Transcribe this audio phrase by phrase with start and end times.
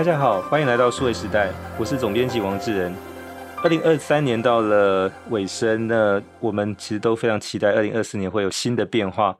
[0.00, 2.90] 大家好，欢迎来到数位时代，我是总编辑王志仁。
[3.62, 9.36] 二零二三年到了尾声，那我们其实都非常期待二零二四年会有新的变化。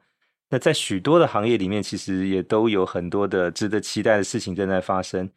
[0.51, 5.27] 那在许多的行业里面，其实也都有很多的值得期待的事情正在发生。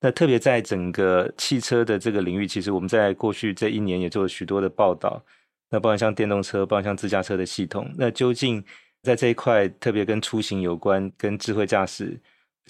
[0.00, 5.22] 那特别在整个汽车的这个领域，其实我们在过去这一年也做了许多的报道。
[5.68, 8.64] 那包括像电动车，包括像自驾车的系统，那究竟
[9.02, 12.18] 在这一块特别跟出行有关、跟智慧驾驶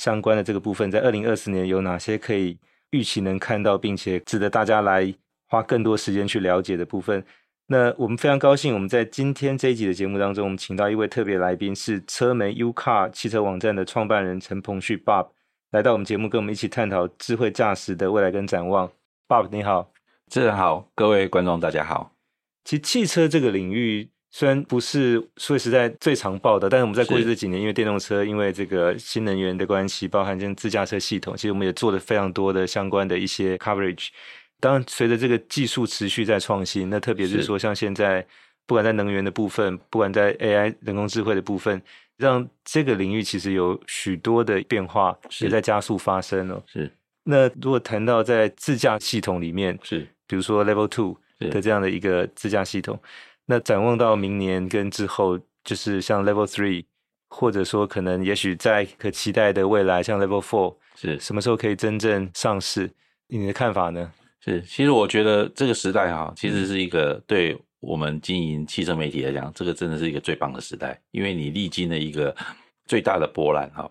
[0.01, 2.59] 相关的这个部分，在二零二四年有哪些可以
[2.93, 5.15] 预期能看到，并且值得大家来
[5.47, 7.23] 花更多时间去了解的部分？
[7.67, 15.29] 那我们非常高兴，我们在今天这一集的节目当中，我们请到一位特别来宾，是车媒 UCar 汽车网站的创办人陈鹏旭 Bob，
[15.73, 18.91] 来到我们节目，跟我们一起探讨智慧驾驶的未来跟展望。
[19.29, 19.93] Bob，你好，
[20.31, 22.17] 主持人好，各位观众大家好。
[22.65, 34.09] 其实汽车这个领域虽然不是数位时代最常报的，但是我们在过去这几年，因为电动车，因为这个新能源的关系，包含像自驾车系统，其实我们也做了非常多的相关的一些 coverage。
[34.61, 38.25] 当然，随着这个技术持续在创新，那特别是说像现在，
[38.67, 41.83] 不管在能源的部分，不管在 AI 人工智慧的部分，
[42.17, 46.63] 让这个领域其实有许多的变化也在加速发生了。
[46.67, 46.91] 是。
[47.25, 53.01] 那如果谈到在自驾系统里面，是，比如说 Level Two 的这样的一个自驾系统，
[53.51, 56.85] 那展望到明年跟之后，就是像 Level Three，
[57.29, 62.89] 或者说可能也许在可期待的未来，像 Level Four，是什么时候可以真正上市？
[63.27, 64.13] 你的看法呢？
[64.39, 72.33] 是，其实我觉得这个时代哈，其实是一个对我们经营汽车媒体来讲，这个真的是一个最棒的时代，因为你历经了一个
[72.87, 73.91] 最大的波澜哈。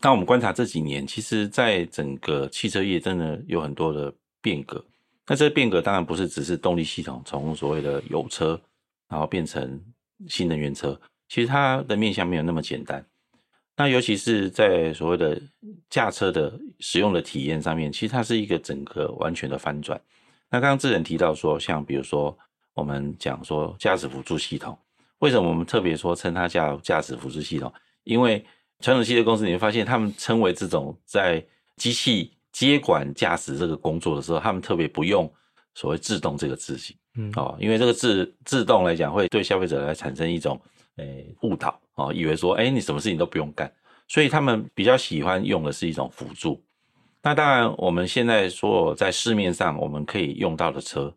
[0.00, 4.84] 那我们观察这几年，其实在整个汽车业真的有很多的变革。
[5.26, 8.60] 那这个变革当然不是只是动力系统从所谓的油车，
[9.08, 9.80] 然后变成
[10.28, 13.04] 新能源车，其实它的面向没有那么简单。
[13.76, 15.40] 那尤其是在所谓的
[15.90, 20.00] 驾车的使用的体验上面，其实它是一个整个完全的翻转。
[20.50, 22.36] 那刚刚智仁提到说，像比如说
[22.74, 24.78] 我们讲说驾驶辅助系统，
[25.18, 27.72] 为什么我们特别说称它叫驾驶辅助系统？
[28.04, 28.44] 因为
[28.80, 31.44] 传统汽车公司你会发现，他们称为这种在
[31.76, 35.30] 机器接管驾驶这个工作的时候，他们特别不用
[35.74, 40.58] 所谓自动这个字型，嗯，哦，因为这个自自动来讲会对消费者来产生一种
[40.96, 41.78] 诶误导。
[41.96, 43.72] 哦，以为说，哎，你什么事情都不用干，
[44.08, 46.60] 所以他们比较喜欢用的是一种辅助。
[47.22, 51.14] 那当然，我们现在所有在市面上我们可以用到的车，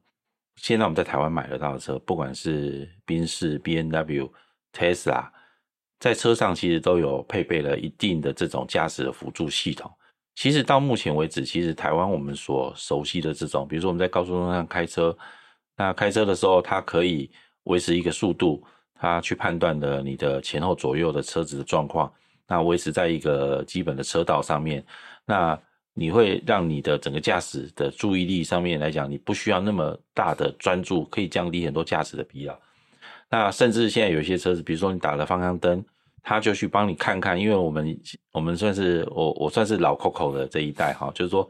[0.58, 4.32] 现在我们在台湾买得到的车，不管是宾士、B N W、
[4.72, 5.30] Tesla，
[6.00, 9.92] 在车上其实都有配备了一定的这种驾驶的辅助系统。
[10.38, 15.18] 其实到目前为止，其实台湾我们所熟悉的这种，比如说我们在高速路上开车，
[15.76, 17.28] 那开车的时候，它可以
[17.64, 18.64] 维持一个速度。
[19.00, 22.12] 它去判断的你的前后左右的车子的状况，
[22.48, 24.84] 那维持在一个基本的车道上面，
[25.24, 25.60] 那
[25.94, 32.56] 你会让你的整个驾驶的注意力上面来讲，你不需要那么大的专注，可以降低很多驾驶的疲劳。
[33.30, 35.86] 那甚至现在有些车子，比如说你打了方向灯，
[36.30, 37.98] 它就去帮你看看，因为我们
[38.34, 41.50] 我们算是我我算是老 Coco 的这一代哈，就是说，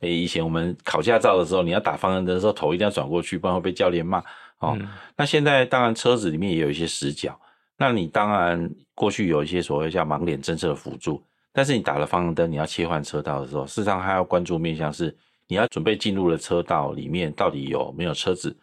[0.00, 4.20] 诶，以前我们考驾照的时候，你要打方向灯的时候，头一定要转过去，不然会被教练骂。
[4.58, 4.76] 哦，
[5.16, 7.40] 那现在当然车子里面也有一些死角，
[7.76, 11.22] 那你当然过去有一些所谓叫盲点侦测的辅助，
[11.52, 15.16] 但是你打了方向灯，你要切换车道的时候，事实上还要关注面向是
[15.46, 18.56] 你要准备进入了车道里面到底有没有车子，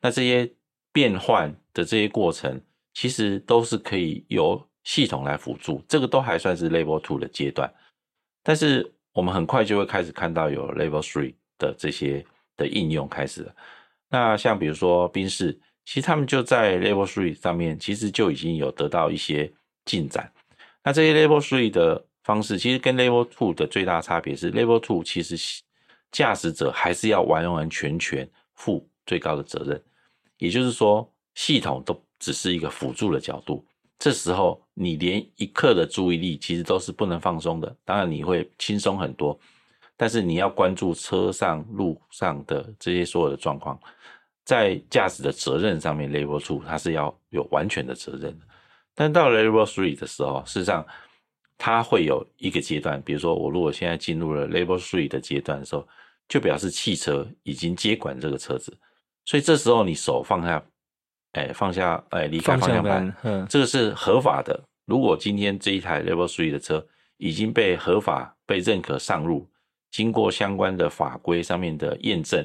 [0.00, 0.50] 那这些
[0.92, 2.60] 变换的这些过程
[2.92, 7.72] 其实都是可以由系统来辅助，这个都还算是 Level Two 的阶段，
[8.42, 12.24] 但是我们很快就会开始看到有 Level Three 的这些
[12.56, 13.54] 的应用开始了。
[14.10, 19.52] 那像比如说宾士，其实他们就在 Level Three 上面，其实就已经有得到一些
[19.84, 20.30] 进展。
[20.82, 25.62] 那这些 Level Three 的方式，其实跟 Level Two 的最大差别是，Level Two 其实
[26.12, 29.82] 驾驶者还是要完完全全负最高的责任，
[30.38, 33.64] 也就是说，系统都只是一个辅助的角度。
[33.98, 39.38] 这时候你连一刻的注意力其实都是不能放松的，当然你会轻松很多。
[39.96, 43.78] 但是你要关注车上路上的这些所有的状况，
[44.44, 48.44] 在驾驶的责任上面，Level Two 它是要有完全的责任的。
[48.94, 50.84] 但到 Level Three 的时候，事实上
[51.56, 55.86] 它会有一个阶段，比如说我如果现在进入了 Level Three 的阶段的时候，
[56.28, 58.76] 就表示汽车已经接管这个车子，
[59.24, 60.60] 所以这时候你手放下，
[61.34, 64.58] 哎，放下，哎，离开方向盘，嗯，这个是合法的。
[64.86, 66.84] 如果今天这一台 Level Three 的车
[67.18, 69.48] 已经被合法被认可上路。
[69.90, 72.44] 经过相关的法规上面的验证，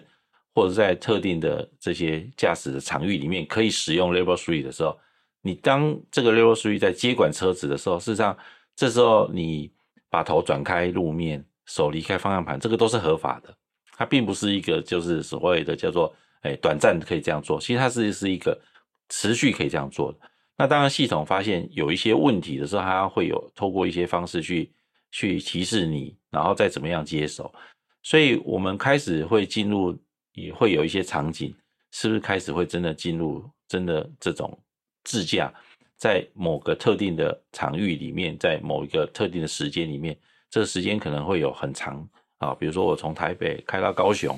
[0.54, 4.96] 或者在特定的这些驾驶的场域里面可以使用 Level Three 的时候，
[5.42, 8.38] 你当这个 Level Three 在接管车子的时候，事实上
[8.76, 9.72] 这时候你
[10.12, 13.52] 把头转开路面，手离开方向盘，这个都是合法的。
[13.98, 18.56] 它并不是一个就是所谓的叫做哎短暂可以这样做，其实它是是一个
[19.10, 20.20] 持续可以这样做的。
[20.58, 24.72] 那当然系统发现有一些问题的时候，它会有透过一些方式去
[25.12, 27.54] 去提示你，然后再怎么样接手。
[28.04, 29.98] 所以我们开始会进入，
[30.34, 31.54] 也会有一些场景，
[31.92, 34.58] 是不是开始会真的进入真的这种
[35.04, 35.54] 自驾，
[35.98, 40.18] 在某个特定的场域里面，在某一个特定的时间里面，
[40.50, 42.08] 这个时间可能会有很长
[42.38, 42.54] 啊。
[42.54, 44.38] 比如说我从台北开到高雄，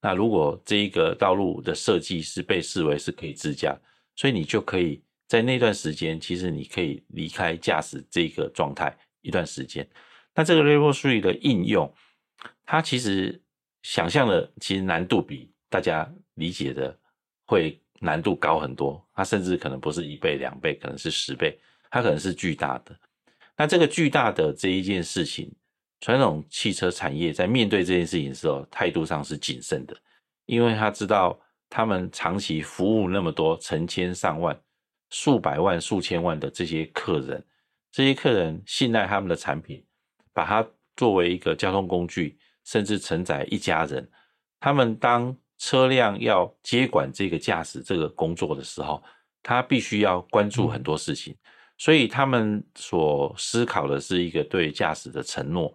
[0.00, 3.76] 那如果这一个道路的设计是被视为是可以自驾，
[4.20, 9.88] 所以你就可以在那段时间，其实你可以离开驾驶这个状态一段时间。
[10.34, 11.90] 那这个 Level 3的应用。
[12.66, 13.40] 它其实
[13.82, 16.94] 想象的其实难度比大家理解的
[17.46, 21.58] 会难度高很多，它甚至可能不是一倍两倍，可能是十倍，
[21.90, 22.94] 它可能是巨大的。
[23.56, 25.50] 那这个巨大的这一件事情，
[26.00, 29.96] 传统汽车产业在面对这件事情的时候，态度上是谨慎的，
[30.44, 31.40] 因为他知道
[31.70, 34.60] 他们长期服务那么多成千上万、
[35.08, 37.42] 数百万、数千万的这些客人，
[37.90, 39.82] 这些客人信赖他们的产品，
[40.34, 42.38] 把它作为一个交通工具。
[42.62, 44.08] 甚至承载一家人，
[44.60, 49.02] 他们当车辆要接管这个驾驶这个工作的时候，
[49.42, 51.34] 他必须要关注很多事情，
[51.78, 55.74] 所以他们所思考的是一个对驾驶的承诺。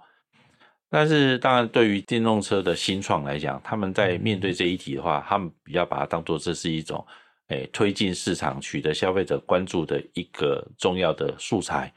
[0.89, 7.05] 但是，当然，对于电动车的新创来讲，他们在面对这一题的话，他们比较把它当做这是一种，
[7.47, 11.91] 诶，推进市场、取得消费者关注的一个重要的素材。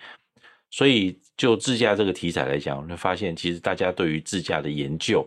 [0.70, 5.25] 所以，就自驾这个题材来讲，我们会发现，其实大家对于自驾的研究，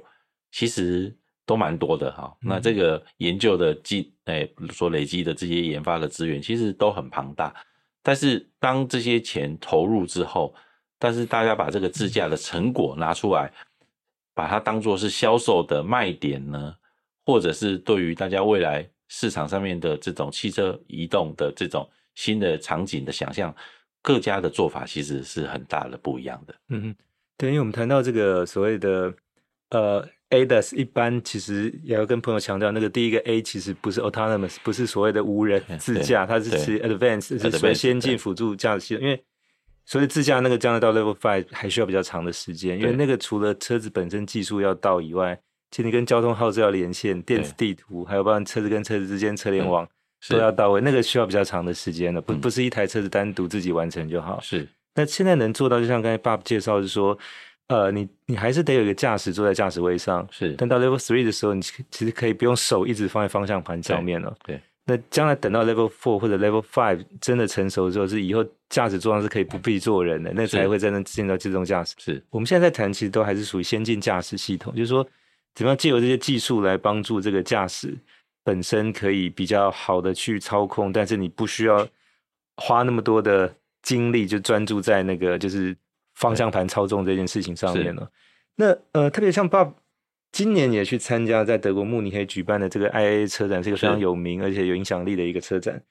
[0.52, 1.16] 其实
[1.46, 2.36] 都蛮多的哈。
[2.42, 7.56] 那这个研究的积，哎，比如说累积的这些研发的资源，其实都很庞大。
[8.04, 10.54] 但是，当这些钱投入之后，
[11.02, 13.52] 但是大家把这个自驾的成果拿出来，
[14.36, 16.76] 把它当做是销售的卖点呢，
[17.26, 23.52] 或者是对于大家未来市场上面的这种汽车移动的这种新的场景的想象。
[24.04, 26.56] 各家的做法其实是很大的不一样的。
[26.70, 26.96] 嗯哼，
[27.38, 29.14] 对，因为我们谈到这个所谓的
[29.70, 39.04] 呃 ADAS，一般其实也要跟朋友强调，那个第一个 A 其实不是 autonomous，不是所谓的无人 自驾，它是其实 advanced，是所谓先进辅助驾驶系统。
[39.04, 39.24] 因为
[39.86, 45.40] 所以自驾那个将来到 level five 还需要比较长的时间，因为那个除了车子本身技术要到以外，
[45.70, 49.88] 其实你跟交通号志要连线、电子地图，还有包括车子跟车子之间车联网。
[50.30, 54.40] 都要到位，那个需要比较长的时间的，不不是一台车子单独自己完成就好。
[54.40, 57.18] 是，那现在能做到，就像刚才 Bob 介绍，是说，
[57.70, 60.28] 呃，你你还是得有一个驾驶坐在驾驶位上。
[60.30, 64.32] 是，但到 Level Three 的时候，你其实可以不用手一直放在方向盘上面了。
[64.46, 64.62] 对。
[64.86, 71.96] 那将来等到 Level Four 或者 Level Five 真的成熟之后，是以后驾驶座上是可以不必坐人的，那才会真正进到自动驾驶。
[71.98, 72.24] 是。
[72.30, 75.08] 我们现在在谈，其实都还是属于先进驾驶系统，就是说，
[75.54, 77.98] 怎么样借由这些技术来帮助这个驾驶。
[78.44, 81.88] 本身可以比较好的去操控，但是你不需要
[82.58, 85.78] 花那么多的精力，就专注在那个就是
[86.16, 88.12] 方向盘操纵这件事情上面了。
[88.56, 89.74] 那呃，特别像 Bob
[90.32, 95.82] 今年也去参加在德国慕尼黑举办的这个 IAA 车展，是一个非常有名而且有影响力的一个车展。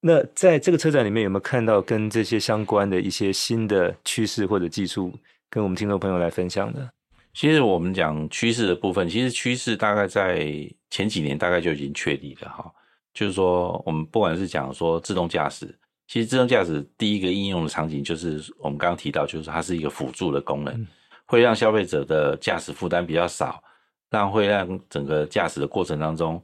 [0.00, 5.12] 那在这个车展里面，有没有看到跟这些相关的一些新的趋势或者技术，
[5.48, 6.90] 跟我们听众朋友来分享的？
[7.32, 10.46] 其实我们讲趋势的部分，其实趋势大概在
[10.90, 12.70] 前几年大概就已经确立了哈。
[13.12, 15.74] 就是说，我们不管是讲说自动驾驶，
[16.06, 20.86] 其实自动驾驶第一个应用的场景就是我们刚刚提到，就是它是一个辅助的功能，
[21.24, 23.62] 会让消费者的驾驶负担比较少，
[24.10, 26.42] 让会让整个驾驶的过程当中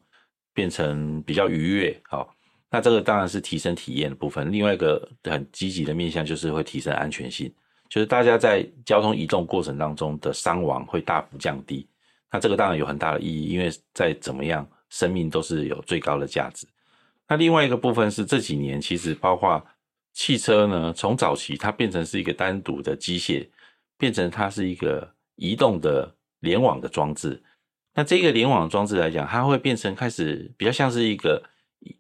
[0.52, 2.00] 变成比较愉悦。
[2.04, 2.34] 好，
[2.70, 4.50] 那这个当然是提升体验的部分。
[4.50, 7.52] 另外一个很积极的面向就是会提升安全性。
[7.88, 11.86] 就是大家在交通移动过程当中的伤亡会大幅降低，
[12.30, 16.66] 那这个当然有很大的意义，因为再怎么样，生命都是有最高的价值。
[17.28, 19.62] 那另外一个部分是这几年其实包括
[20.14, 23.46] 汽车呢，从早期它变成是一个单独的机械，
[23.98, 27.42] 变成它是一个移动的联网的装置。
[27.94, 31.42] 那这个联网装置来讲，它会变成开始比较像是一个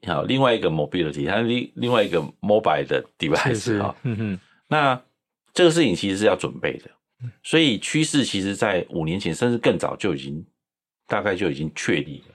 [0.06, 5.02] 好另外一个 mobility，它另另外一个 mobile 的 device 啊，嗯哼，那。
[5.54, 6.90] 这个事情其实是要准备的，
[7.42, 10.42] 所以趋势其实在五年前甚至更早就已经
[11.06, 12.34] 大概就已经确立了。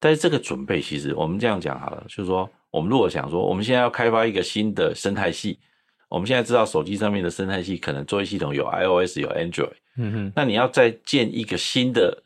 [0.00, 5.60] 但是这个准备其实我们这样讲好了，就是说我们如果想说我们现在要开发一个新的生态系，
[6.08, 12.20] 我们现在知道手机上面的生态系可能作业系统有 iOS 有 Android，嗯哼，那你要再建一个新的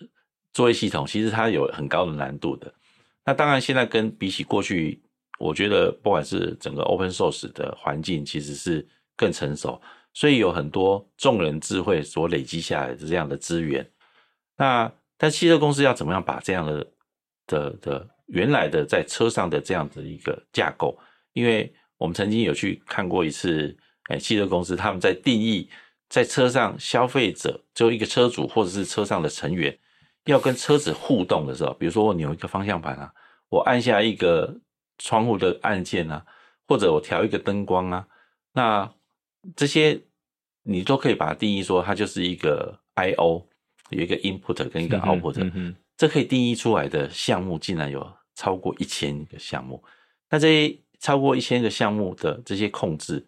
[0.52, 2.72] 作业系统，其实它有很高的难度的。
[3.24, 5.00] 那当然现在跟比起过去，
[5.38, 9.80] 我觉得不管是整个 Open Source 的环境，其实是更成熟。
[10.12, 13.88] 所以有很多众人智慧所累积下来的这样的资源。
[14.56, 16.86] 那但汽车公司要怎么样把这样的
[17.46, 20.98] 的的原来的在车上的这样的一个架构？
[21.32, 25.68] 因为我们曾经有去看过一次，哎，汽车公司他们在定义
[26.08, 29.78] 在车上消费者就一个车主或者是车上的成员
[30.24, 33.12] 要跟车子互动的时候，比如说我扭一个方向盘啊，
[33.48, 34.60] 我按下一个
[34.98, 36.24] 窗户的按键啊，
[36.66, 38.06] 或者我调一个灯光啊，
[38.52, 38.90] 那
[39.56, 40.00] 这些
[40.62, 43.46] 你都可以把它定义说它就是一个 I/O，
[43.90, 49.82] 有一个 input 跟一个 output，嗯嗯，这可以定义出来的项目竟然有超过一千个项目，
[50.28, 50.78] 那这些。
[51.02, 53.26] 超过一千个项目的这些控制，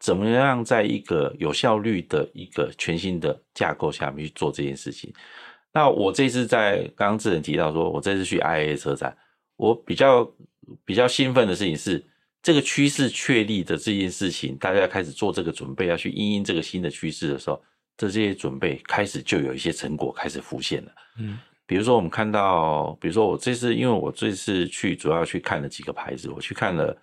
[0.00, 5.14] 怎么样在一个有效率的一个全新的架构下面去做这件事情？
[5.72, 9.16] 那我这次在刚刚智仁提到说，我这次去 IAA 车展，
[9.56, 10.30] 我比较
[10.84, 12.04] 比较兴奋的事情是，
[12.42, 17.62] 这个趋势确立的这件事情，大家开始做这个准备，要去因应这个新的趋势的时候，
[17.96, 20.92] 这些准备开始就有一些成果开始浮现了。
[21.18, 21.38] 嗯。
[21.64, 26.94] 比如说，我们看到，比如说我这次，因为我这次去主要去看了几个牌子，我去看了。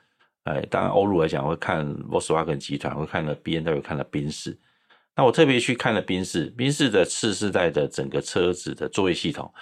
[0.43, 4.55] 哎，当然，欧陆来讲，我会看 Volkswagen 集团，会看了 BMW，看了宾士。
[5.19, 9.53] 那我特别去看了宾士，宾士的次世代的整个车子的作业系统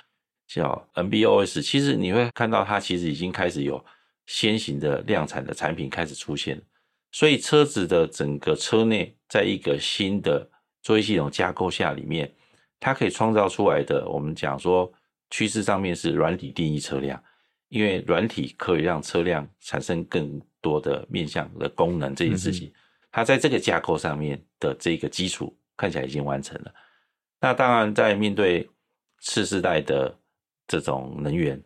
[0.47, 1.63] 叫 NBOS，。
[1.63, 3.83] 其实你会看到，它其实已经开始有
[4.27, 6.61] 先行的量产的产品开始出现。
[7.11, 10.47] 所以车子的整个车内，在一个新的
[10.83, 12.31] 作业系统架构下里面，
[12.79, 14.93] 它可以创造出来的，我们讲说
[15.31, 17.19] 趋势上面是软体定义车辆，
[17.69, 22.71] 因为软体可以让车辆产生更多的面向的功能这件事情，
[23.17, 26.71] 它在这个架构上面的这个基础看起来已经完成了。
[27.41, 28.69] 那当然，在面对
[29.21, 30.15] 次世代的
[30.67, 31.59] 这种能源，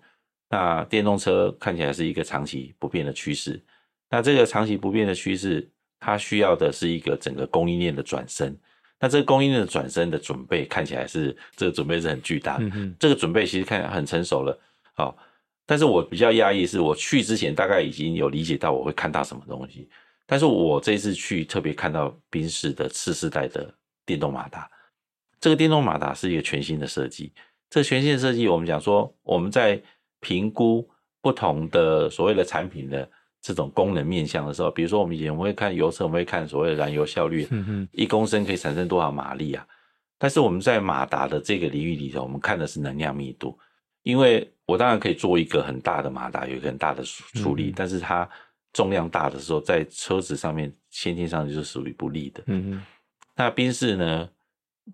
[0.50, 3.62] 那电动车看起来是一个长期不变的趋势。
[4.10, 8.58] 那这个长期不变的趋势，它需要的是一个整个供应链的转身。
[8.98, 12.66] 那这个供应链的转身的准备看起来是这个准备是很巨大的。
[12.98, 14.58] 这个准备其实看起来很成熟了。
[14.94, 15.18] 好。
[15.64, 19.90] 但是我比较讶异，是我去之前大概已经有理解到我会看到什么东西，
[20.32, 23.70] 但是我这次去特别看到宾士的次世代的
[24.06, 24.72] 电动马达，
[25.42, 27.34] 这个电动马达是一个全新的设计。
[27.70, 29.78] 这个全新的设计，我们讲说我们在
[30.22, 30.90] 评估
[31.22, 33.06] 不同的所谓的产品的
[33.42, 37.46] 这种功能面向的时候，比如说我们以前我们会看油车，我们会看所谓的燃油效率，
[37.92, 39.68] 一公升可以产生多少马力啊？
[40.18, 43.60] 但是我们在马达的这个领域里头，我们看的是能量密度。
[44.04, 48.28] 因为我当然可以做一个很大的马达，有一个很大的出力，嗯、但是它
[48.74, 52.44] 重量大的时候，在车子上面先天上就是属于不利的。
[52.48, 52.86] 嗯哼，
[53.36, 54.30] 那宾士呢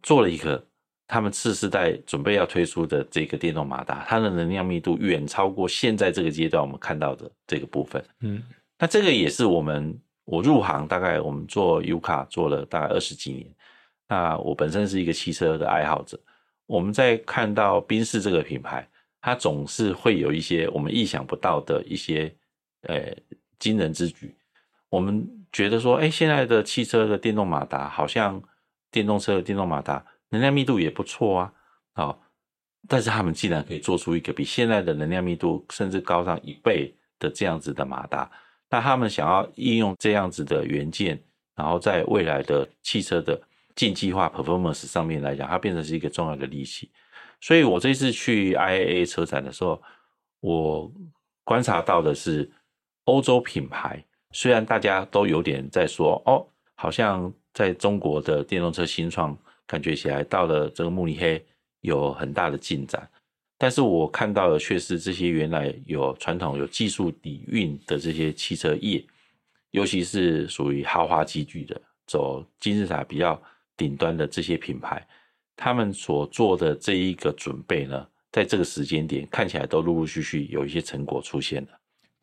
[0.01, 0.63] 做了一个
[1.07, 8.03] 他们次世代准备要推出的这个电动马达，它的能量密度远超过现在这个阶段我们看到的这个部分。
[8.21, 8.43] 嗯，
[8.77, 13.47] 那这个也是我们我入行大概我们做 U-Car 做了大概二十几年，
[14.07, 16.19] 那我本身是一个汽车的爱好者，
[16.65, 18.87] 我们在看到宾士这个品牌。
[19.19, 22.33] 它总是会有一些我们意想不到的一些
[22.83, 23.13] 呃
[23.59, 24.35] 惊人之举。
[24.89, 28.41] 我们觉得说，哎，现在的汽车的电动马达好像
[28.91, 31.53] 电动车的电动马达能量密度也不错啊，
[31.95, 32.19] 哦，
[32.87, 38.29] 但是他们竟然可以做出一个比现在的能量密度甚至高上一倍的这样子的马达。
[38.69, 41.21] 那他们想要应用这样子的元件，
[41.55, 43.41] 然后在未来的汽车的
[43.75, 46.89] 竞技化 performance 上面来讲，它变成是一个重要的利器。
[47.39, 49.81] 所以我这次去 IAA 车展的时候，
[50.39, 50.91] 我
[51.43, 52.49] 观察到的是，
[53.07, 56.45] 欧洲品牌虽然大家都有点在说，哦，
[56.75, 59.35] 好像在中国的电动车新创
[59.65, 61.43] 感觉起来到了这个慕尼黑
[61.81, 63.09] 有很大的进展，
[63.57, 69.03] 但是我看到的却是这些原来有传统有技术底蕴的这些汽车业，
[69.71, 73.41] 尤其是属于豪华机具的，走金字塔比较
[73.77, 75.05] 顶端的这些品牌。
[75.55, 81.76] 他们所做的这一个准备呢，在这个时间点看起来都陆陆续续有一些成果出现了。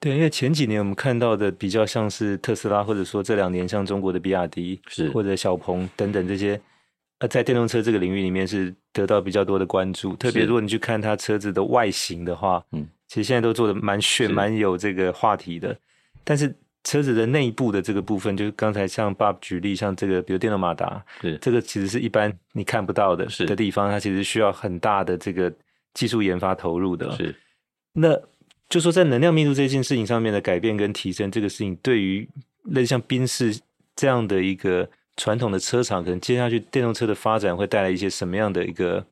[0.04, 6.60] 对，因为前几年我们看到的比较像是特斯拉，或者说这两年像中国的比亚迪，是或者小鹏等等这些，
[7.20, 10.14] 呃，在电动车这个领域里面是得到比较多的关注。
[10.16, 15.74] 特别如果你去看它车子的外形的话，嗯，其实现在都做的蛮炫，蛮有这个话题的。
[16.22, 25.50] 但是车子的内部的这个部分，就是刚才像 Bob 举例，像这个，比如电动马达，是这个其实是一般你看不到的的地方，它其实需要很大的这个
[25.94, 27.10] 技术研发投入的。
[27.16, 27.34] 是，
[27.94, 28.20] 那
[28.68, 32.28] 就说在能量密度这件事情上面的改变跟提升，这个事情对于
[32.64, 33.58] 类似像宾士
[33.94, 39.06] 这样的一个传统的车厂，可能接下去电动车的发展会带来一些什么样的一个，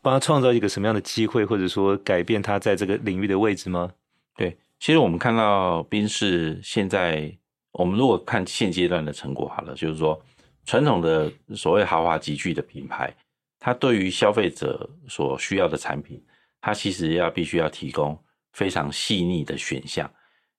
[0.00, 3.92] 帮他创造一个什么样的机会，或者说改变他在这个领域的位置吗？
[4.36, 4.56] 对。
[4.80, 7.36] 其实我们看到宾士现在，
[7.72, 10.18] 我们如果看现阶段的成果好了，就是说
[10.64, 13.12] 传统的所谓豪华级距的品牌，
[13.58, 16.22] 它对于消费者所需要的产品，
[16.60, 18.16] 它其实要必须要提供
[18.58, 20.10] 非常细腻的选项。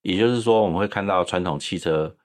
[0.01, 2.15] 也就是说，我们会看到传统汽车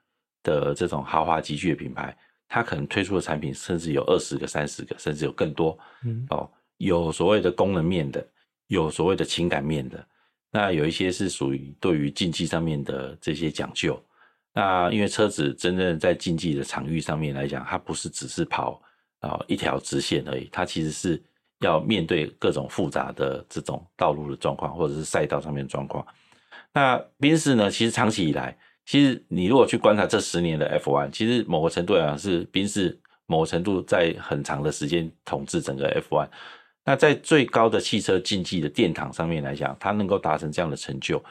[0.41, 2.17] 的这种豪华集聚的品牌，
[2.47, 5.77] 它可能推出的产品甚至有二十个、三十个，甚至有更多。
[6.05, 8.25] 嗯，哦，有所谓的功能面的，
[8.67, 10.07] 有所谓的情感面的。
[10.49, 14.01] 那有一些是属于对于竞技上面的这些讲究。
[14.53, 18.81] 那因为车子真正在竞技的场域上面来讲，它不是只是跑
[19.19, 21.21] 啊一条直线而已，它其实是
[21.65, 26.05] 要面对各种复杂的这种道路的状况，或者是赛道上面的状况。
[26.71, 36.27] 那宾士呢，其实长期以来，其实你如果去观察这十年的 F1，其实某个程度来讲是宾士某个程度在很长的时间统治整个 F1。
[36.85, 41.21] 那在最高的汽车竞技的殿堂上面来讲，它能够达成这样的成就，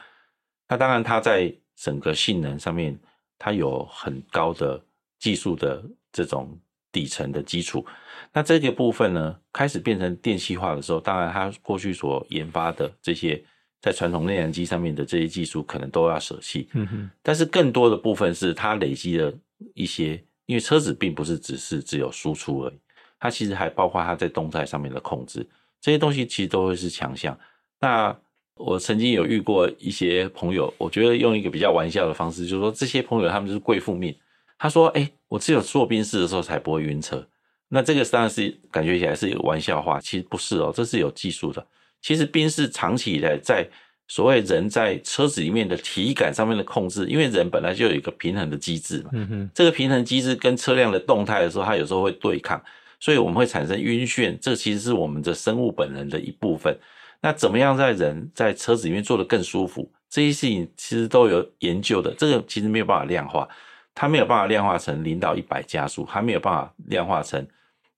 [0.67, 2.97] 那当然它在整个性能上面。
[3.37, 4.81] 它有很高的
[5.19, 6.57] 技术的这种
[6.89, 7.85] 底层的基础，
[8.33, 13.41] 那这个部分呢，开始变成电气化的时候，当然它过去所研发的这些
[13.81, 16.67] 在传统内燃机上面的这些技术，可能都要舍弃。
[16.73, 17.09] 嗯哼。
[17.21, 19.33] 但是更多的部分是它累积了
[19.73, 22.73] 一些，因为车子并不是只是只有输出而已，
[23.19, 25.47] 它其实还包括它在动态上面的控制，
[25.79, 27.37] 这些东西其实都会是强项。
[27.79, 28.15] 那
[28.55, 34.15] 我曾经有遇过一些朋友，我觉得用一个比较玩笑的方式，就是说这些朋友他们就是贵妇命。
[34.57, 37.27] 他说：“哎，我只有坐宾士的时候才不会晕车。”
[37.69, 41.65] 那这个当然是感觉起来是一个玩笑话，其实不是哦，这是有技术的。
[42.01, 43.67] 其实宾是长期以来在
[44.07, 52.61] 所谓人在车子里面的体感上面的控制，因为人本来就有一个平衡的机制嘛，嗯哼，这个平衡机制跟车辆的动态的时候，它有时候会对抗，
[52.99, 54.37] 所以我们会产生晕眩。
[54.39, 56.77] 这其实是我们的生物本能的一部分。
[57.21, 59.91] 那怎么样在人在车子里面坐得更舒服？
[60.07, 62.13] 这些事情其实都有研究的。
[62.13, 63.49] 这个其实没有办法量化，
[63.95, 67.43] 它没有办法量化成零到一百加速，它没有办法量化成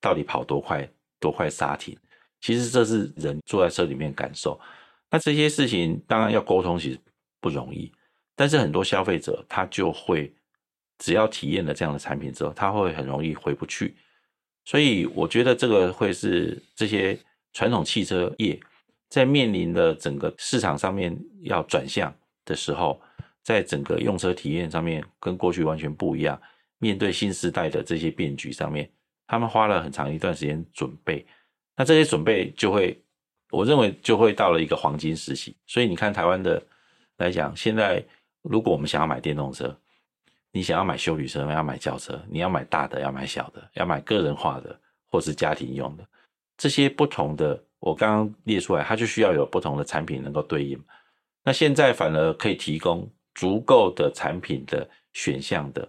[0.00, 0.88] 到底跑多快
[1.20, 1.96] 多快刹停。
[2.40, 4.60] 其实这是人坐在车里面感受。
[5.10, 6.98] 那这些事情当然要沟通，其实
[7.40, 7.92] 不容易。
[8.36, 10.32] 但是很多消费者他就会
[10.98, 13.96] 只要体验了这样的产品之后，他会很容易回不去。
[14.64, 17.18] 所以我觉得这个会是这些
[17.52, 18.58] 传统汽车业。
[19.08, 23.00] 在面临的整个市场上面要转向的时候，
[23.42, 26.38] 在整个用车体验上面跟过去完全不一样。
[26.76, 28.86] 面对新时代的这些变局上面，
[29.28, 31.24] 他们花了很长一段时间准备。
[31.76, 33.00] 那这些准备就会，
[33.50, 35.56] 我认为就会到了一个黄金时期。
[35.66, 36.60] 所以你看台湾的
[37.18, 38.04] 来讲，现在
[38.42, 39.72] 如果我们想要买电动车，
[40.50, 46.04] 你想要买休旅车，要买轿车，你要买大的，要买小的，要买个人化的或是家庭用的，
[46.56, 47.62] 这些不同的。
[47.80, 50.76] 我刚刚列出来，它就需要有不同的产品能够对应。
[51.44, 55.88] 那现在反而可以提供足够的产品的选项的，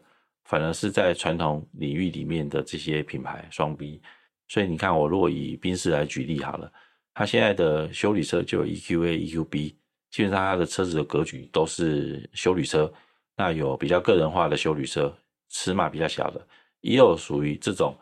[0.49, 4.01] 反而是在传统领域里面的这些品牌双 B。
[4.47, 6.71] 所以你看，我如果以宾士来举例好了，
[7.13, 9.75] 它现在的修理车就 EQA、EQB，
[10.09, 12.91] 基本上它的车子的格局都是修旅车。
[13.37, 15.15] 那有比较个人化的修旅车，
[15.49, 16.47] 尺码比较小的，
[16.81, 17.95] 也有属于这种。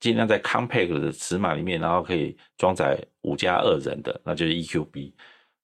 [0.00, 5.14] 尽量在 compact 的尺码里面，然后可以装载五加二人的，那就是 EQB。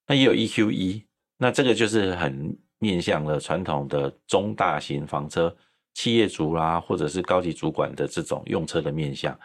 [0.06, 1.04] 那也有 EQE，
[1.36, 5.54] 那这个就是很面向了传统的中大型房车
[6.00, 9.38] 企业主啦，或者是高级主管的这种用车的面向。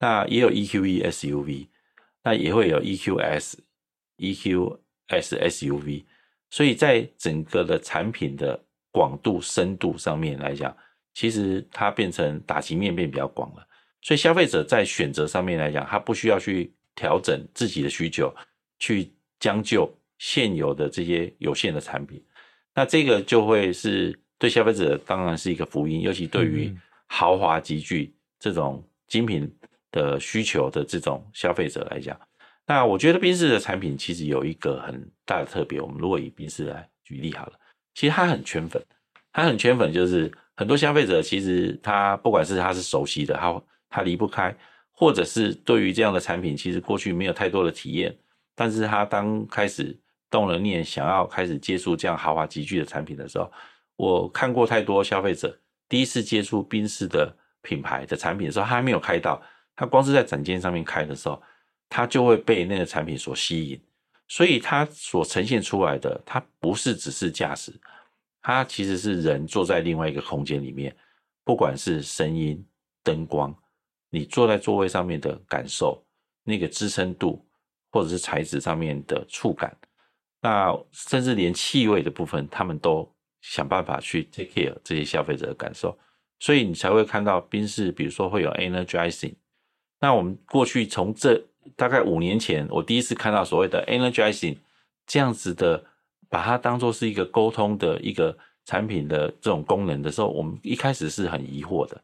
[0.00, 1.68] 那也有 EQE SUV，
[2.24, 3.54] 那也会有 EQS、
[4.18, 4.78] EQS
[5.48, 6.02] SUV。
[6.50, 8.60] 所以在整个的产品的
[8.90, 10.76] 广度、深度上面来讲，
[11.14, 13.64] 其实它变成打击面变比较广了。
[14.00, 18.34] 所以消费者在选择上面来讲，他不需要去调整自己的需求，
[18.80, 19.88] 去将就
[20.18, 22.20] 现有的这些有限的产品。
[22.74, 26.76] 那这个就会是对消费者当然是一个福音，尤其对于
[27.06, 29.48] 豪华集具这种精品
[29.92, 32.20] 的需求的这种消费者来讲，
[32.66, 35.80] 那我觉得宾士的产品其实有一个很大的特别。
[35.80, 37.52] 我们如果以宾士来举例好了，
[37.94, 38.84] 其实它很圈粉，
[39.32, 43.62] 它很圈粉，就是很多消费者其实他不管是他是熟悉的，他。
[43.94, 44.56] 他离不开，
[44.90, 48.16] 或者是对于这样的产品，其实过去没有太多的体验，
[48.54, 49.94] 但是他当开始
[50.30, 53.52] 动了念，想要开始接触这样豪华集具的产品的时候，
[53.96, 59.40] 我看过太多消费者第一次接触宾士的品牌的产品的时候，他还没有开到，
[59.76, 61.40] 他光是在展间上面开的时候，
[61.88, 63.80] 他就会被那个产品所吸引，
[64.28, 67.72] 所以他所呈现出来的，他不是只是驾驶，
[68.40, 70.96] 他其实是人坐在另外一个空间里面，
[71.44, 72.64] 不管是声音、
[73.02, 73.54] 灯光。
[74.14, 76.04] 你坐在座位上面的感受，
[76.44, 77.46] 那个支撑度，
[77.90, 79.74] 或者是材质上面的触感，
[80.40, 83.10] 那甚至连气味的部分，他们都
[83.42, 85.98] 想办法去 take care 这些消费者的感受。
[86.40, 89.34] 所以你才会看到宾士，比如说会有 Energizing。
[90.00, 91.40] 那我们过去从这
[91.76, 94.56] 大概五年前，我第一次看到所谓的 Energizing
[95.06, 95.84] 这样子的，
[96.28, 102.02] 把它当做是一个沟通的一个产品的这种功能的时候，我们一开始是很疑惑的。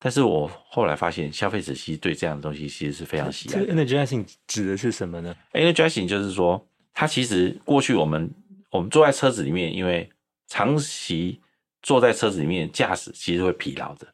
[0.00, 3.66] 但是我后来发现，消费者其实对这样的东西其实是非常喜爱的。
[3.66, 8.28] 这个 Energizing 指的是什么呢？Energizing 就是说，它其实过去我们
[8.70, 10.10] 我们坐在车子里面，因为
[10.50, 11.40] 长期
[11.80, 14.06] 坐在车子里面驾驶，其实会疲劳的。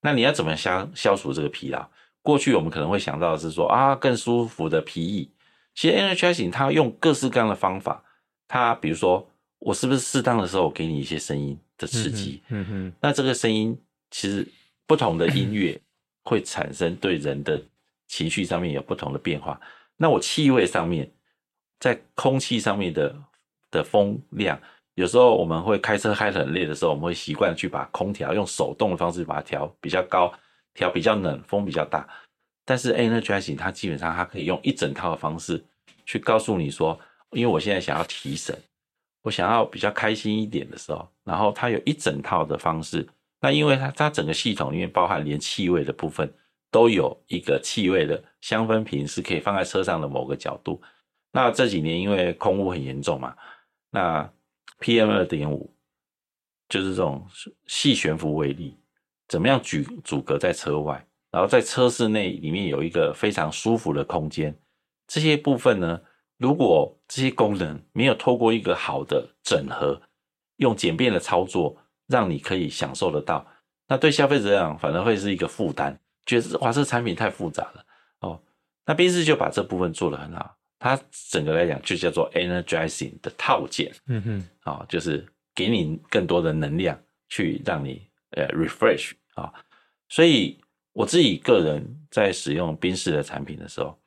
[0.00, 1.88] 那你要怎么消消除这个疲劳？
[2.20, 5.30] 过去我们可能会想到的是说啊，更舒服的皮椅。
[5.76, 8.02] 其实 Energizing 它用各式各样的方法，
[8.48, 12.42] 它比如说我是不是适当的时候给你一些声音的刺激？
[12.48, 14.44] 嗯哼，嗯哼，那这个声音其实。
[14.88, 15.76] 不同的音乐
[16.22, 17.60] 会产生对人的
[18.06, 19.60] 情绪上面有不同的变化。
[19.96, 21.10] 那我气味上面，
[21.80, 23.12] 在空气上面的
[23.68, 24.56] 的风量，
[24.96, 30.32] 有时候我们会开车开得很累的时候，我们会习惯去把空调用手动的方式把它调比较高，
[30.72, 32.08] 调比较冷，风比较大。
[32.64, 35.62] 但是 Energizing 它基本上它可以用一整套的方式
[36.06, 36.98] 去告诉你说，
[37.30, 38.58] 因为我现在想要提神，
[39.22, 43.06] 我想要比较开心一点的时候，然后它有一整套的方式。
[43.38, 46.32] 那因为它它整个系统里面包含连气味的部分
[46.70, 50.80] 都有一个气味的香氛瓶，是可以放在车上的某个角度。
[51.32, 53.36] 那这几年因为空污很严重嘛，
[53.90, 54.28] 那
[54.80, 55.74] PM 二点五
[56.68, 57.26] 就是这种
[57.66, 58.76] 细悬浮微粒，
[59.28, 64.56] 怎么样阻阻隔在车外，然后在车室内里面有一个非常舒服的空间。
[65.06, 66.00] 这些部分呢，
[66.36, 70.00] 如果这些功能没有透过一个好的整合，
[70.56, 71.76] 用简便的操作。
[72.08, 73.44] 让你可以享受得到，
[73.88, 77.84] 那对消费者来讲反而会是一个负担，觉得哇，这产品太复杂了
[78.20, 78.40] 哦。
[78.84, 80.98] 那宾士就把这部分做得很好，它
[81.30, 89.54] 整个来讲就叫做 Energizing 的套件，嗯哼，啊、哦，就是给你更多的能量去让你呃 refresh 啊、哦。
[90.08, 90.58] 所以
[90.92, 93.98] 我自己个人在使用宾士的产品的时候，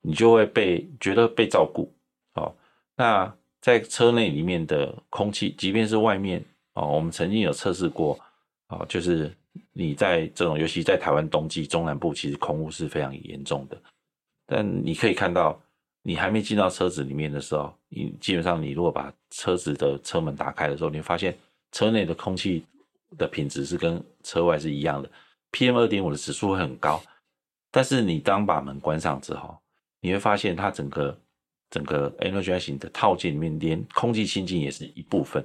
[0.00, 1.92] 你就会被觉得被照顾
[2.34, 2.54] 哦。
[2.96, 6.44] 那在车内里面的空气，即便是外面。
[6.76, 8.18] 哦，我们曾经有测试过，
[8.66, 9.32] 哦，就是
[9.72, 13.80] 你在这种，尤其在台湾冬季中南部，其实空污是非常严重的。
[14.44, 15.56] 但你可以看到，
[16.06, 21.34] 你还没进到车子里面的时候，你基本上你如果把车子的车门打开的时候，你会发现
[21.72, 22.64] 车内的空气
[23.16, 25.10] 的品质是跟车外是一样的
[25.50, 27.02] ，PM 二点五的指数会很高。
[27.70, 29.58] 但是你当把门关上之后，
[30.02, 31.18] 你会发现它整个
[31.70, 35.44] 整个 Energizing 的套件里面，连空气清净也是一部分。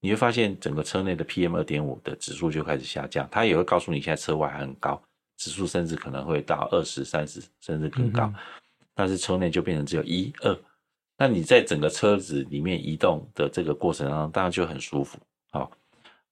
[0.00, 5.00] 你会发现整个车内的 PM 二点五的指数就开始下降，它也会告诉你现在车外还很高，
[5.36, 8.34] 指数甚至可能会到二十、三十甚至更高，嗯、
[8.94, 10.58] 但是车内就变成只有一二。
[11.16, 15.18] 那你在整个车子里面移动的这个过程当中，当然就很舒服。
[15.50, 15.70] 好，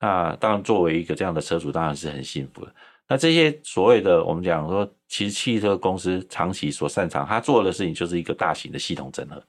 [0.00, 2.74] 那当然作为一个这样的车主，当然是很幸福的。
[3.06, 9.42] 那这些所谓的我们讲说，其实汽车公司长期所擅长，他做的事情就是一个大型的系统整合。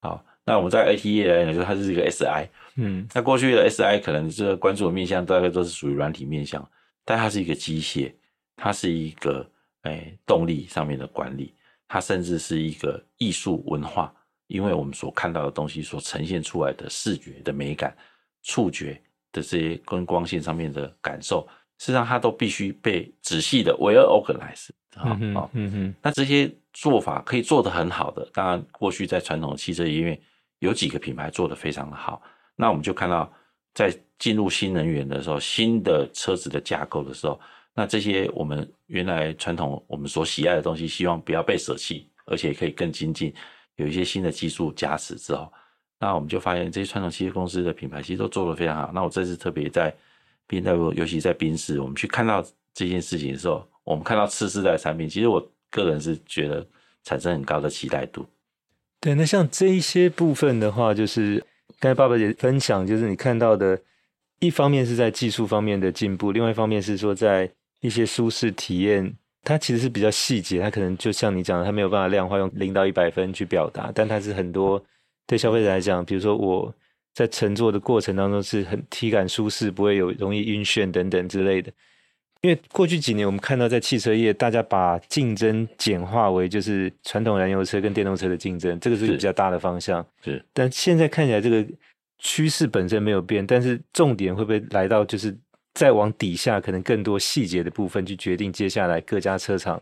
[0.00, 2.48] 好，那我们在 IT 业来讲，就是它是一个 SI。
[2.76, 6.68] 嗯，那过去的 SI 可能这个关注的面向大概都是属于软体面向，
[7.04, 8.12] 但它是一个机械，
[8.54, 9.48] 它是一个
[9.82, 11.54] 诶、哎、动力上面的管理，
[11.88, 14.12] 它甚至是一个艺术文化，
[14.46, 17.96] 因为我们所看到的东西所呈现出来的视觉的美感、
[18.42, 18.94] 触觉
[19.32, 21.46] 的这些跟光线上面的感受，
[21.78, 30.18] 实际上它都必须被仔细的 well organized 好，嗯哼，嗯哼，那这些做法可以做得很好的，当然过去在传统的汽车里面
[30.60, 32.22] 有几个品牌做得非常的好。
[32.56, 33.30] 那我们就看到，
[33.74, 37.38] 在进入新能源的时候，新的车子的架构的时候，
[37.76, 43.32] 那这些我们原来传统我们所喜爱的东西，希望不要被舍弃，而且可以更精进，
[43.76, 45.52] 有一些新的技术加持之后，
[46.00, 48.90] 那我们就发现这些传统汽车公司的品牌其实都做得非常好。
[48.92, 49.94] 那我这次特别在
[50.46, 56.66] B W，尤其在宾士，我们去看到这件事情的时候，我们看到次世代产品，其实我个人是觉得
[57.04, 58.26] 产生很高的期待度。
[58.98, 61.44] 对，那像这一些部分的话，就是。
[61.78, 63.78] 刚才爸爸也分享，就是你看到的，
[64.38, 74.82] 一方面是在技术方面的进步，另外一方面是说在一些舒适体验，它其实是比较细节，它可能就像你讲的，它没有办法量化用零到一百分去表达，但它是很多
[75.26, 76.74] 对消费者来讲，比如说我
[77.14, 81.72] 在乘坐的过程当中是很体感舒适，不会有容易晕眩等等之类的。
[82.42, 90.06] 因为过去几年，我们看到在汽车业，大家把竞争简化为就是传统燃油车跟电动车的竞争，这个是比较大的方向。
[90.22, 91.66] 是，但现在看起来这个
[92.18, 95.36] 趋势本身没有变，但是重点会不会来到就是
[95.76, 99.80] 再往底下，可能更多细节的部分去决定接下来各家车厂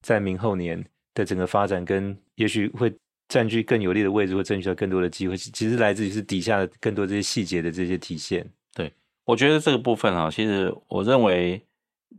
[0.00, 0.82] 在明后年
[1.14, 2.94] 的整个发展，跟也许会
[3.26, 8.48] 占据更有利的位置，或争取到更多的机会，其实来自于是底下的更多这些细节的这些体现。
[8.72, 8.92] 对，
[9.24, 11.60] 我觉得这个部分啊，其实我认为。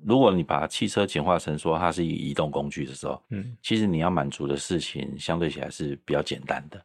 [0.08, 6.84] 如果你把汽车简化成说它是一个移动工具的时候，嗯，其实你要满足的事情相对起来是比较简单的。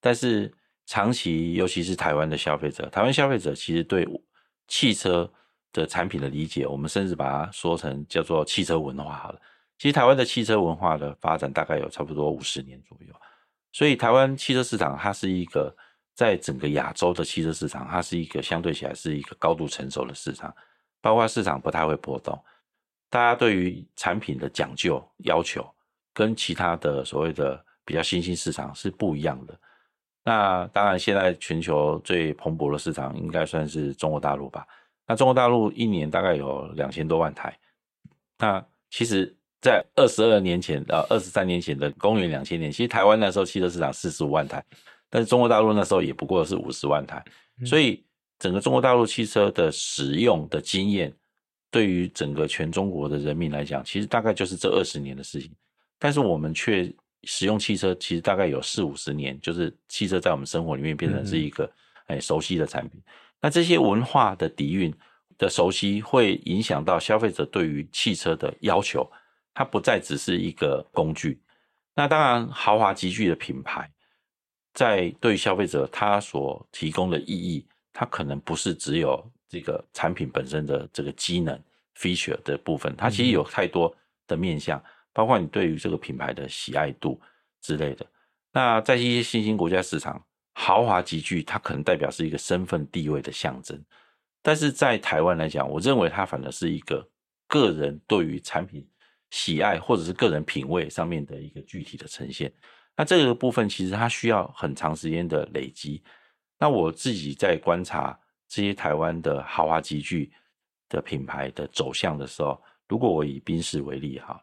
[0.00, 0.50] 但是
[0.86, 4.08] 长期，尤其是台湾的消费者，台湾消费者其实对
[4.68, 5.30] 汽车
[5.80, 9.40] 的产品的理解，我们甚至把它说成叫做汽车文化好了。
[9.78, 13.14] 其实台湾的汽车文化的发展大概有差不多五十年左右，
[13.72, 15.74] 所以台湾汽车市场它是一个
[16.14, 20.54] 在整个亚洲的汽车市场，它是一个相对起来是一个高度成熟的市场，
[21.02, 22.42] 包括市场不太会波动。
[23.10, 25.64] 大家对于产品的讲究要求，
[26.14, 29.58] 跟其他的所谓的比较新兴市场是不一样的。
[30.24, 34.66] 那当然，现在全球最蓬勃的市场应该算是中国大陆吧。
[35.06, 37.56] 那中国大陆一年大概有两千多万台。
[38.38, 44.64] 那其实，在二十二年前到二十三年前的公元两千年，其实台湾那时候汽车市场四十五万台，
[45.08, 47.24] 但是中国大陆那时候也不过是五十万台。
[47.64, 48.04] 所以，
[48.38, 51.14] 整个中国大陆汽车的使用的经验。
[51.68, 55.50] 对于整个全中国的人民来讲，其实大概就是这二十年的事情，
[55.98, 56.90] 但是我们却
[57.24, 61.70] 使用汽车，其实大概有四五十年，就是汽车在我们生活里面变成是一个
[62.06, 63.02] 哎熟悉的产品。
[63.46, 64.92] 那这些文化的底蕴
[65.38, 69.08] 的熟悉，会影响到消费者对于汽车的要求，
[69.54, 71.40] 它不再只是一个工具。
[71.94, 73.88] 那当然，豪华集聚的品牌，
[74.74, 79.24] 在对消费者它所提供的意义，它可能不是只有。
[79.48, 81.56] 这个产品本身的这个机能
[81.96, 84.82] feature 的部分，它其实有太多的面向，
[85.12, 87.20] 包括你对于这个品牌的喜爱度
[87.62, 88.04] 之类的。
[88.50, 90.20] 那在一些新兴国家市场，
[90.58, 93.78] 豪华级距它可能代表是一个身份地位的象征，
[94.40, 97.06] 但是在台湾来讲，我认为它反而是一个
[97.46, 98.88] 个人对于产品
[99.30, 102.50] 喜爱或者是个人品味上面的一个具体的呈现。
[102.96, 106.02] 那这个部分其实它需要很长时间的累积。
[106.58, 108.18] 那我自己在观察。
[108.48, 110.30] 这些台湾的豪华级距
[110.88, 114.40] 的品牌的走向的时候，如果我以宾士为例哈，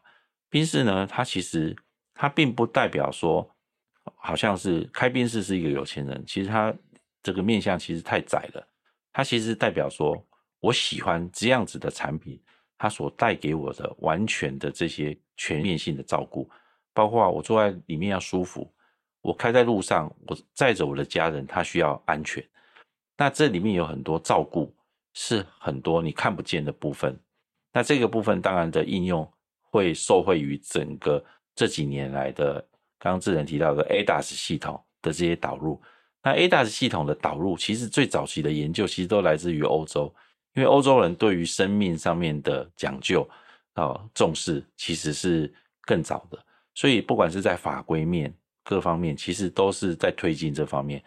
[0.50, 1.74] 宾士呢，它其实
[2.12, 3.50] 它并不代表说，
[4.16, 6.74] 好像是开宾士是一个有钱人，其实他
[7.22, 8.68] 这个面相其实太窄了。
[9.12, 10.20] 他其实代表说，
[10.60, 12.40] 我喜欢这样子的产品，
[12.76, 16.50] 它所带给我的完全的这些全面性的照顾，
[16.92, 18.68] 包括我坐在里面要舒服，
[19.20, 22.44] 我开在路上，我载着我的家人，他需要安全。
[23.16, 24.74] 那这里面有很多照顾，
[25.12, 27.16] 是很多你看不见的部分。
[27.72, 29.32] 那这个部分当然的应用
[29.70, 32.66] 会受惠于整个这几年来的
[33.04, 35.78] 刚刚智仁提到的 ADAS 系统的这些导入。
[36.22, 40.10] 那 ADAS 系统的导入，其实最早期的研究其实都来自于欧洲，
[40.54, 43.28] 因为欧洲人对于生命上面的讲究
[43.74, 46.42] 啊重视，其实是更早的。
[46.74, 51.04] 所以不管是在法规面各方面，其实都是在推进这方面。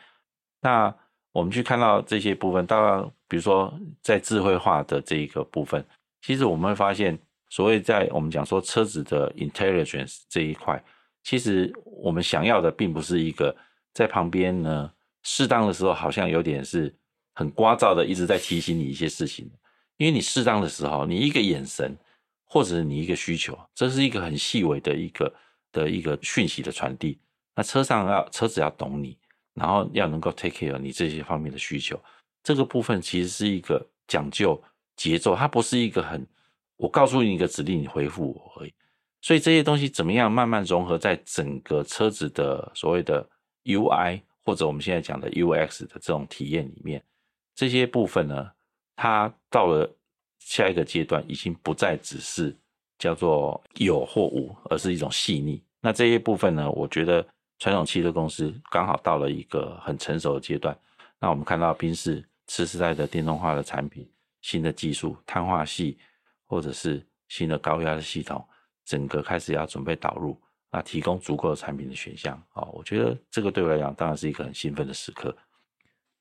[0.61, 0.93] 那
[1.31, 5.83] 我们去看到这些部分，当然，比如说在智慧化的这一个部分，
[6.21, 7.17] 其实我们会发现，
[7.49, 10.83] 所谓在我们讲说车子的 intelligence 这一块，
[11.27, 13.53] 其实我们想要的并不是一个
[13.93, 14.89] 在旁边呢，
[15.23, 16.95] 适当的时候好像有点是
[17.33, 19.51] 很聒噪的一直在提醒你一些事情，
[19.97, 21.97] 因为你适当的时候，你一个眼神
[22.45, 25.33] 或者你一个需求，这是一个很细微的一个
[25.73, 27.19] 的一个讯息的传递，
[27.53, 29.17] 那车上要车子要懂你。
[29.53, 31.99] 然后要能够 take care 你这些方面的需求，
[32.41, 34.63] 这个部分其实是一个讲究
[34.95, 36.25] 节奏，它不是一个很
[36.77, 38.73] 我告诉你一个指令，你回复我而已。
[39.27, 43.27] 所以这些东西怎么样慢慢融合在整个车子的所谓的
[43.65, 47.03] UI 或者我们现在讲的 UX 的这种体验里面，
[47.53, 48.49] 这些部分呢，
[48.95, 49.93] 它到了
[50.39, 52.55] 下一个阶段，已经不再只是
[52.97, 55.61] 叫做有或无，而是一种细腻。
[55.81, 57.27] 那这些部分呢，我觉得。
[57.59, 60.77] 传统汽车公司刚好到了一个很成熟的阶段，
[61.19, 64.07] 那我们看到宾士次世代的电动化的产品、
[64.41, 65.97] 新的技术、碳化系，
[66.45, 68.47] 或者是新的高压的系统，
[68.87, 70.35] 整个开始要准备导入，
[70.71, 72.41] 那提供足够的产品的选项。
[72.53, 75.35] 哦，我觉得这个对我来讲当然是一个很兴奋的时刻。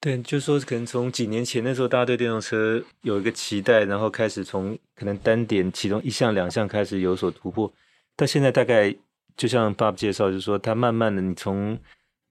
[0.01, 7.73] 对，就是说可能从几年前那时候，大家对电动车有一个期待，然后开始从可能单点其中一项两项开始有所突破，
[8.15, 8.95] 到现在大概。
[9.37, 11.79] 就像 Bob 介绍，就是说，它慢慢的，你从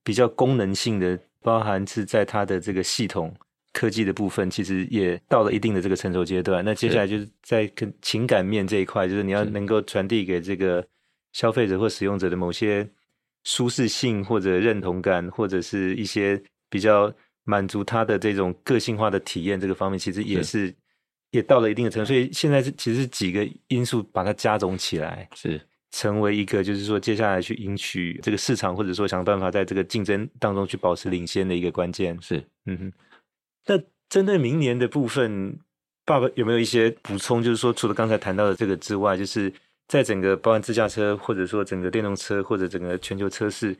[0.03, 3.31] 比较功能性的，包含是在它的这个系统
[3.75, 6.63] 科技的部分，其实也到了一定的这个成熟阶段。
[6.63, 10.87] 那接下来就是在跟情感面这一块，就是你要能够传递给这个
[11.33, 12.89] 消费者或使用者的某些
[13.43, 20.75] 舒适性或者认同感，或者是一些比较满足他的这种个性化的体验，这个方面其实也是，是
[21.31, 22.07] 也到了一定的程度。
[22.07, 25.59] 所以现在是其实是几个因素把它加总起来，是。
[25.91, 32.17] 成为一个，就是说，接下来去赢取这个市场，或者说想办法在这个竞争当中去保持领先的一个关键。
[32.21, 32.93] 是，嗯哼。
[33.67, 35.59] 那针对明年的部分，
[36.05, 37.41] 爸爸有没有一些补充？
[37.41, 39.51] 就是说，除了刚才谈到的这个之外，就是
[39.87, 43.75] 在整个包含自驾车，或者说整个电动车，或者整个全球车市，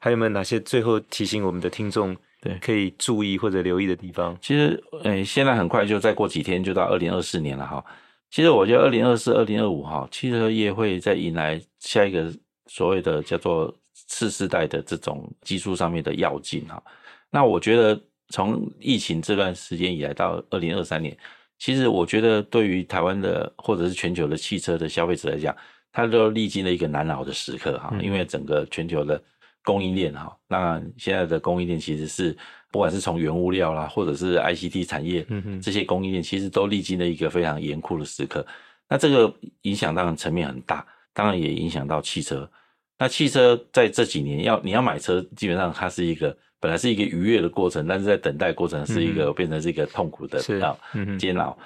[0.00, 4.36] 还有没有哪些最后提醒我们的听众，对，可以注意或者留意的地方？
[4.42, 7.84] 其实，诶，现在很快就再过几天就到二零二四年了哈。
[8.30, 12.32] 其实我觉得二零二四、二零二五哈，汽车业会再迎来下一个
[12.66, 16.82] 所谓的叫做次世代的这种技术上面的跃进哈。
[17.30, 18.00] 那我觉得。
[18.30, 21.16] 从疫情这段时间以来到二零二三年，
[21.58, 25.56] 其实我觉得对于台湾的或者是全球的汽车的消费者来讲，
[25.92, 29.22] 它都历经了一个难熬的时刻哈，因为整个全球的
[29.64, 32.36] 供应链哈，那现在的供应链其实是
[32.70, 35.26] 不管是从原物料啦，或者是 ICT 产业，
[35.62, 38.46] 这些供应链其实都历经了一个非常严酷的时刻。
[38.88, 42.50] 那这个影响当然层面很大，当然也影响到汽车。
[42.98, 46.36] 那汽车在这几年要你要买车，基本上它是一个。
[46.60, 50.76] 本来是一个愉悦的过程，但是在等待过程是一个、嗯、变成是一个痛苦的啊
[51.18, 51.56] 煎熬。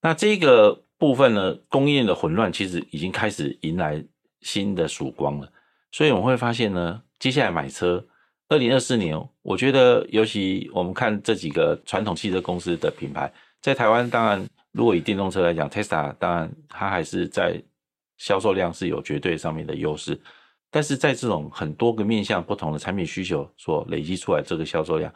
[0.00, 4.02] 那这个部分呢，供应链的混乱其实已经开始迎来
[4.40, 5.52] 新的曙光了。
[5.90, 8.04] 所以我们会发现呢，接下来买车，
[8.48, 17.62] 二零二四年，我觉得尤其我们看这几个传统汽车公司的品牌，在台湾当然，如果以电动车来讲，Tesla 当然它还是在
[18.16, 20.18] 销售量是有绝对上面的优势。
[20.74, 25.12] 但是在这种很多个面向不同的产品需求所累积出来这个销售量，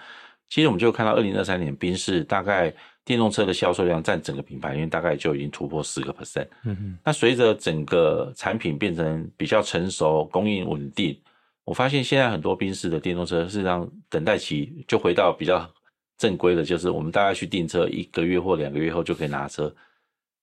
[0.51, 2.71] 其实我们就看到二零二三年宾士大概
[3.07, 6.47] 电动车的销售量占整个品牌，因为大概就已经突破十个 percent。
[6.65, 6.99] 嗯哼。
[7.03, 11.19] 那随着整个产品变成比较成熟、供应稳定，
[11.65, 15.67] 我发现现在很多宾士的电动车事实上等待期就回到比较
[16.19, 19.75] 正规的，就是我们大概去订车一个月或两个月后就可以拿车。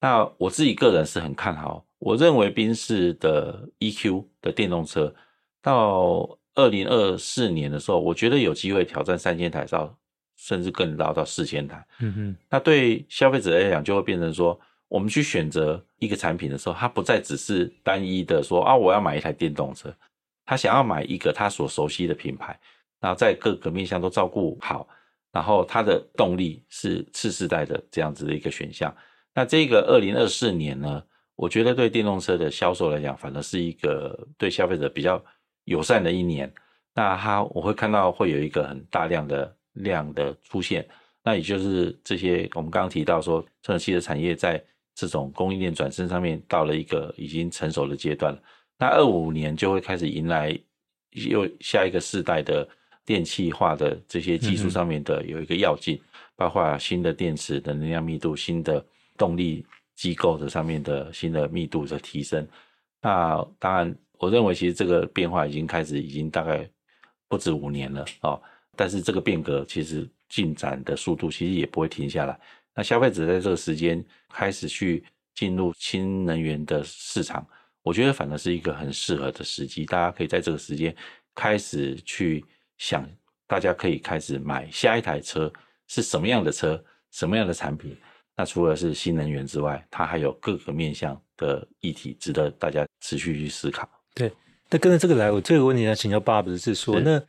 [0.01, 1.85] 那我自己个人是很看好。
[2.03, 5.13] 我认为宾士的 EQ 的电动车
[5.61, 9.97] 到二零二四年的时候，我觉得有机会挑战三千台到
[10.35, 11.87] 甚至更高到四千台。
[11.99, 19.95] 嗯哼，那对消费者来讲，就会变成说，我们去选择一个产品的时候，它不再只是单一的说啊，我要买一台电动车，
[20.45, 22.59] 他想要买一个他所熟悉的品牌，
[22.99, 24.85] 然后在各个面向都照顾好，
[25.31, 28.93] 然后它的动力是次世代的这样子的一个选项。
[29.33, 31.01] 那这个二零二四年呢？
[31.35, 35.23] 我觉得对电动车的销售来讲，反而是一个对消费者比较
[35.65, 36.51] 友善的一年。
[36.93, 40.87] 那它我会看到会有一个很大量的量的出现，
[41.23, 48.39] 那也就是这些我们刚刚提到说，这种汽车产业在这种供应链转身上面到了一个已经成熟的阶段了。
[48.77, 50.55] 那二五年就会开始迎来
[51.13, 52.67] 又下一个世代的
[53.03, 55.99] 电气化的这些技术上面的有一个跃进，
[56.35, 58.85] 包括新的电池的能量密度、新的
[59.17, 59.65] 动力。
[59.95, 62.47] 机构的上面的新的密度的提升，
[63.01, 66.69] 那当然，我认为其实这个变化已经开始，已经大概
[67.27, 68.41] 不止五年了哦。
[68.75, 72.39] 但是这个变革其实进展的速度其实也不会停下来。
[72.73, 75.03] 那消费者在这个时间开始去
[75.35, 77.45] 进入新能源的市场，
[77.83, 79.85] 我觉得反而是一个很适合的时机。
[79.85, 80.95] 大家可以在这个时间
[81.35, 82.43] 开始去
[82.79, 83.07] 想，
[83.45, 85.53] 大家可以开始买下一台车
[85.87, 87.95] 是什么样的车，什么样的产品。
[88.35, 93.87] 那除了是新能源之外，它还有各个面向的议题值得大家持续去思考。
[94.15, 94.31] 对，
[94.69, 97.23] 那跟着这个来，我这个问题要请教爸爸，是说，那因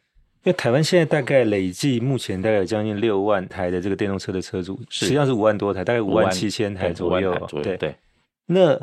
[0.45, 6.93] 为台湾现在大概累计目前大概有将近六万台的这个电动车的车主，实际上是五万多台，大概五万七千台。
[6.93, 7.95] 左右对对。
[8.47, 8.75] 那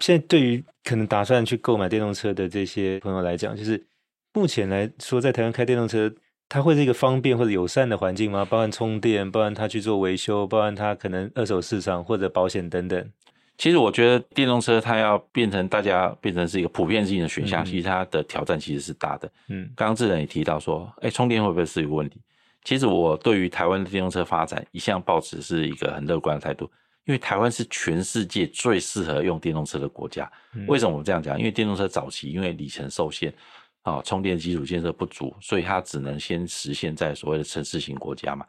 [0.00, 3.86] 现在对于可能打算去购买电动车的这些朋友来讲，就是
[4.32, 6.12] 目前来说，在台湾开电动车。
[6.48, 8.44] 它会是一个方便或者友善的环境吗？
[8.44, 13.10] 包含充电，包含它去做维修，包含它可能二手市场或者保险等等。
[13.58, 19.30] 其实我觉得电动车它要变成大家变成是一个普遍性的选项，嗯、其实它的挑战其实是大的。
[19.48, 22.20] 嗯，刚刚智仁也提到说，哎，充电会不会是一个问题？
[22.64, 26.70] 其实我对于台湾的电动车发展一向抱持是一个很乐观的态度，
[27.04, 30.30] 因为台湾是全世界最适合用电动车的国家。
[30.54, 31.38] 嗯、为什么我这样讲？
[31.38, 33.30] 因为电动车早期因为里程受限。
[33.82, 38.44] 啊，充电基础建设不足，所以它只能先实现在所谓的城市型国家嘛。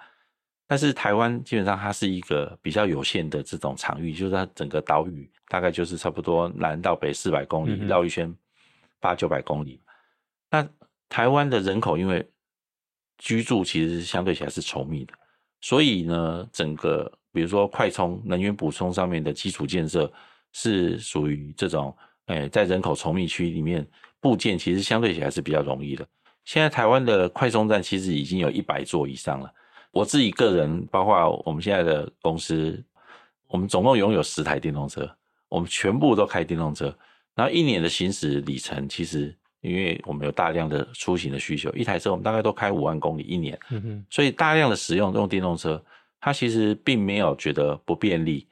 [0.67, 8.35] 但是台湾基本上它是一个比较有限的这种场域，就是它整个岛屿大概就是差不多南到北四百公里，绕一圈
[8.99, 9.81] 八九百公里。
[10.51, 10.67] 那
[11.07, 12.27] 台湾的人口因为
[13.17, 15.13] 居住其实相对起来是稠密的，
[15.61, 20.11] 所以呢，整个比如说快充、能源补充上面的基础建设
[20.51, 21.95] 是属于这种，
[22.25, 23.87] 诶，在人口稠密区里面。
[24.21, 26.05] 部件其实相对起来是比较容易的。
[26.45, 29.53] 现在台湾的快充站其实已经有一百座以上了。
[29.91, 32.83] 我自己个人，包括我们现在的公司，
[33.47, 35.09] 我们总共拥有十台电动车，
[35.47, 36.95] 我们全部都开电动车。
[37.35, 43.57] 然后一年的行驶里程，其实因为我们有大量的出行的需求，一台车我们大概都开五万公里一年。
[44.09, 45.83] 所以大量的使用用电动车，
[46.19, 48.47] 它其实并没有觉得不便利。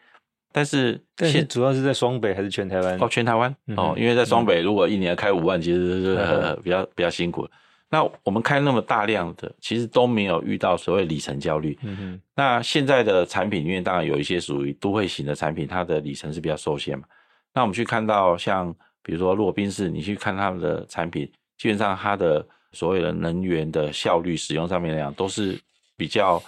[0.57, 2.97] 但是但是主要是在双北还是全台湾？
[2.99, 7.47] 哦，全台湾、嗯、哦，因为在双北如果一年开五万，其实是、嗯、 比较比较辛苦。
[7.91, 11.77] 那我们开那么大量的，其实都没有遇到所谓里程焦虑。
[11.83, 12.21] 嗯哼。
[12.35, 17.05] 那现在的产品里面，当然有一些属于都会型的产品，它的里程是比较受限嘛。
[17.53, 25.59] 那我们去看到像比如说洛宾士，你去看他们的产品，基本上它的所谓的能源的效率使用上面来讲，都是
[25.95, 26.41] 比较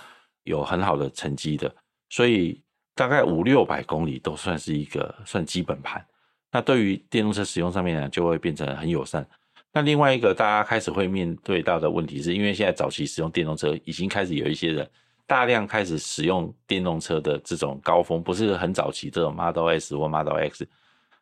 [0.46, 1.72] 有很好的成绩的。
[2.10, 2.60] 所以
[3.00, 6.06] 大概五六百公里都算是一个算基本盘。
[6.52, 9.26] 那对于电动车使用上面呢，就会变成很友善。
[9.72, 14.90] 那另外一个大家开始会面对到的问题是，因为现在早期使用电动车已经开始有一些人
[15.26, 20.68] 大量开始使用电动车的这种高峰，不是很早期这种 Model S 或 Model X，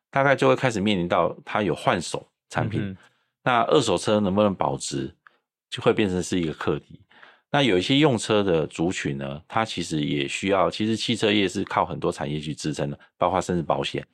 [0.10, 2.98] 大概就会开始面临到它有换手产品，嗯、
[3.44, 5.14] 那二手车能不能保值，
[5.70, 7.00] 就会变成是一个课题。
[7.52, 14.06] 那有一些用车的族群呢，它其实也需要，其实汽车业是靠很多产业去支撑的，包括甚至保险。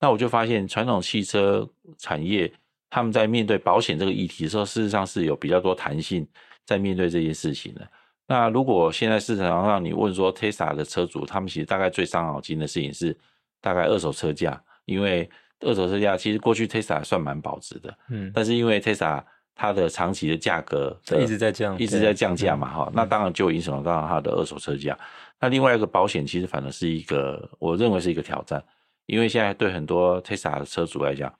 [0.00, 1.68] 那我就发现传统汽车
[1.98, 2.52] 产业。
[2.90, 6.24] 他们在面对保险这个议题的时候，事实上是有比较多弹性
[6.64, 7.84] 在面对这件事情的。
[8.24, 13.16] 那如果现在市场上让你问说，Tesla 的车主，他们其实大概最伤脑筋的事情是
[13.60, 15.28] 大概二手车价，因为
[15.58, 19.20] 二手车价其实过去 Tesla 算蛮保值的，嗯，但是因为 Tesla
[19.54, 24.98] 它的长期的价格一直在降，一直在降价嘛，哈、嗯，那当然就影响到它的二手车价。
[25.40, 28.62] 那另外一个保险其实反而是一个，我认为是一个挑战，
[29.06, 31.32] 因为现在对很多 Tesla 的车主来讲。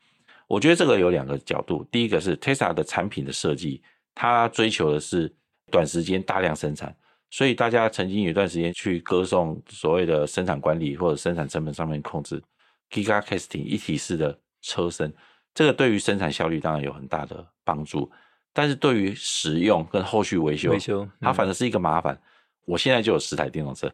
[0.47, 3.83] 我觉得这个有两个角度，第一个是 Tesla 的产品的设计，
[4.15, 5.35] 它追求的是
[5.71, 6.95] 短时间大量生产，
[7.31, 12.43] 所以大家曾经有一段时间去歌颂所谓的生产管理或者生产成本上面控制
[12.91, 15.11] ，Giga Casting 一体式的车身，
[15.55, 18.11] 这个对于生产效率当然有很大的帮助，
[18.53, 22.19] 但是对于使用跟后续维修，维修、嗯、它反而是一个麻烦。
[22.67, 23.91] 我现在就有十台电动车，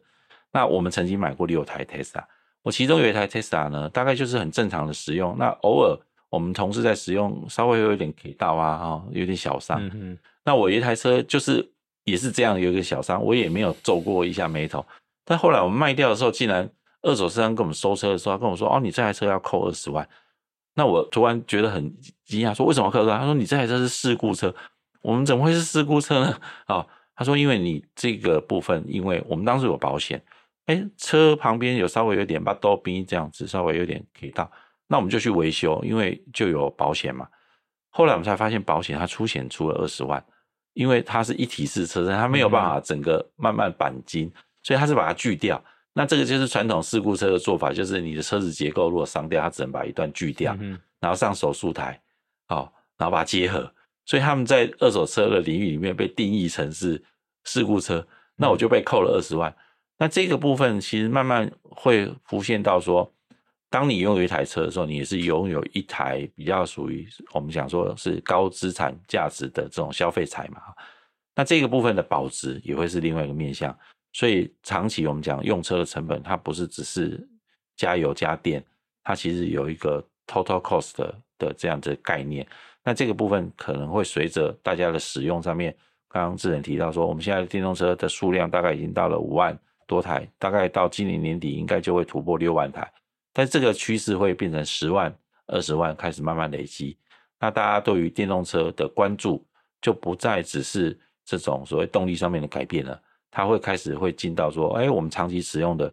[0.51, 2.23] 那我们曾经买过六台 Tesla，
[2.63, 5.97] 我其中有一台 Tesla 呢，大概就是很正常的使用，那偶尔。
[6.31, 9.81] 我们同事在使用，稍微有一点 K 到啊，哈，有点小伤。
[10.45, 11.69] 那我一台车就是
[12.05, 14.85] 也是这样，有一个小伤，我也没有皱过一下眉头。
[15.25, 16.69] 但后来我们卖掉的时候，竟然
[17.01, 20.07] 二手车商跟我们收车的时候，他跟我说：“哦，你这台车要扣二十万。”
[20.73, 21.93] 那我突然觉得很
[22.25, 24.53] 惊讶，说：“为什么要扣二十万？”他说：“你这台车是事故车。”
[25.03, 26.39] 我们怎么会是事故车呢？
[26.67, 30.23] 哦，他说：“因为你这个部分，因为我们当时有保险，
[30.67, 34.49] 哎，车旁边有稍微有点把刀逼这样子，稍微有点给到。”
[34.87, 37.27] 那我们就去维修，因为就有保险嘛。
[37.89, 40.23] 后来我们才发现，保险它出险出了二十万，
[40.73, 44.31] 因为它是一体式车身，它没有办法整个慢慢钣金，
[44.63, 45.61] 所以它是把它锯掉。
[45.93, 50.57] 那这个就是传统事故车的做法，就是你的车子结构如果伤掉，它只能把一段锯掉，
[50.99, 52.01] 然后上手术台，
[52.47, 53.71] 好，然后把它结合。
[54.05, 57.01] 所以他们在二手车的领域里面被定义成是
[57.43, 59.53] 事故车，那我就被扣了二十万。
[59.97, 63.11] 那这个部分其实慢慢会浮现到说。
[63.69, 70.61] 当你拥有一台车的时候，你也是拥有一台比较属于我们讲说是高资产价值的这种消费财嘛。
[71.33, 73.73] 那这个部分的保值也会是另外一个面向。
[74.13, 77.27] 所以长期我们讲用车的成本，它不是只是
[77.75, 78.63] 加油加电，
[79.03, 82.45] 它其实有一个 total cost 的，的这样的概念。
[82.83, 85.75] 那这个部分可能会随着大家的使用上面，
[86.09, 89.57] 刚刚智仁提到说，我们现在的电动车的数量大概已经到了五万
[89.87, 92.91] 多台，大概到今年年底应该就会突破六万台。
[93.31, 95.15] 但这个趋势会变成十万、
[95.47, 96.97] 二十万，开始慢慢累积。
[97.39, 99.45] 那大家对于电动车的关注
[99.81, 103.01] 就不再只是这种所谓动力上面的改变了，
[103.31, 105.91] 它会开始会进到说，哎，我们长期使用的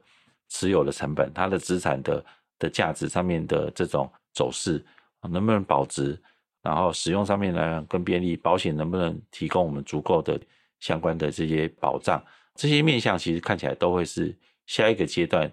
[0.48, 2.24] 持有的成本，它的资产的
[2.58, 4.84] 的价值上面的这种走势，
[5.22, 6.20] 能不能保值？
[6.60, 10.38] 然后使用上面呢更便利，保险能不能提供我们足够的
[10.80, 12.22] 相关的这些保障？
[12.54, 14.36] 这些面向其实看起来都会是
[14.66, 15.50] 下一个阶段。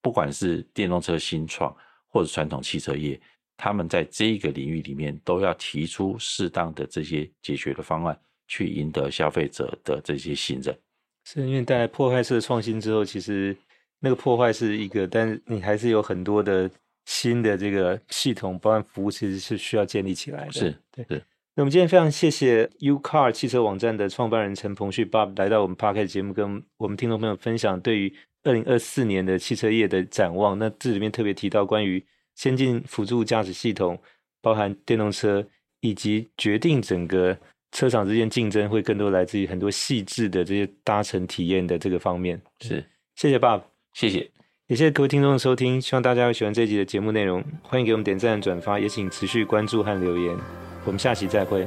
[0.00, 1.74] 不管是电动车新创
[2.08, 3.18] 或者传统汽车业，
[3.56, 10.78] 他们在这一个领域里面都要提出适当的这些解决的方案，去赢得消费者的这些信任。
[11.24, 13.56] 是因为带来破坏式的创新之后，其实
[13.98, 16.70] 那个破坏是一个，但是你还是有很多的
[17.06, 20.52] 新的这个系统，包含服务，其实是需要建立起来的。
[20.52, 21.04] 是，对。
[21.08, 21.22] 是。
[21.56, 28.12] 那我们今天非常谢谢 UCAR 汽车网站的创办人陈鹏旭 Bob 来到我们 Podcast 节目，跟我们听众朋友分享对于
[28.42, 32.04] 二零二四年的汽车业的展望，那这里面特别提到关于
[32.34, 33.96] 先进辅助驾驶系统，
[34.42, 35.46] 包含电动车，
[35.78, 37.38] 以及决定整个
[37.74, 42.40] 车厂之间竞争会更多来自于很多细致的这些搭乘体验的这个方面。
[42.60, 42.82] 是，
[43.16, 44.20] 谢谢爸爸，谢谢，
[44.68, 50.36] 也谢谢各位听众的收听，希望大家会喜欢这一集的节目内容，欢迎给我们点赞、转发，也请持续关注和留言，
[50.84, 51.66] 我们下期再会。